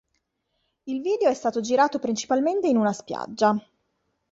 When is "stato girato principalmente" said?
1.35-2.67